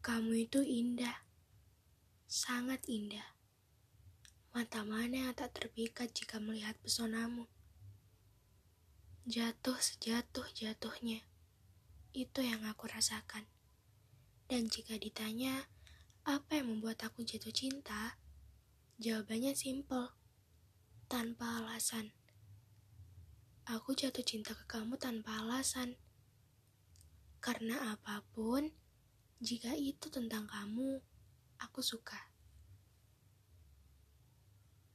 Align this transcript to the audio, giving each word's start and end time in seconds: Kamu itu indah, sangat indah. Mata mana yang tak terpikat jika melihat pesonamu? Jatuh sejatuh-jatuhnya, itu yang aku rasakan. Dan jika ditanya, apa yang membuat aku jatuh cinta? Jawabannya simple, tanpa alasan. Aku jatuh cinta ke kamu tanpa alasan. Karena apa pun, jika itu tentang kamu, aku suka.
Kamu 0.00 0.32
itu 0.32 0.64
indah, 0.64 1.28
sangat 2.24 2.80
indah. 2.88 3.36
Mata 4.56 4.80
mana 4.80 5.28
yang 5.28 5.36
tak 5.36 5.52
terpikat 5.52 6.16
jika 6.16 6.40
melihat 6.40 6.72
pesonamu? 6.80 7.44
Jatuh 9.28 9.76
sejatuh-jatuhnya, 9.76 11.20
itu 12.16 12.40
yang 12.40 12.64
aku 12.64 12.88
rasakan. 12.88 13.44
Dan 14.48 14.72
jika 14.72 14.96
ditanya, 14.96 15.68
apa 16.24 16.56
yang 16.56 16.72
membuat 16.72 17.04
aku 17.04 17.20
jatuh 17.20 17.52
cinta? 17.52 18.16
Jawabannya 18.96 19.52
simple, 19.52 20.16
tanpa 21.12 21.60
alasan. 21.60 22.16
Aku 23.68 23.92
jatuh 23.92 24.24
cinta 24.24 24.56
ke 24.56 24.64
kamu 24.64 24.96
tanpa 24.96 25.44
alasan. 25.44 26.00
Karena 27.44 27.92
apa 27.92 28.24
pun, 28.32 28.72
jika 29.40 29.72
itu 29.72 30.12
tentang 30.12 30.44
kamu, 30.44 31.00
aku 31.64 31.80
suka. 31.80 32.20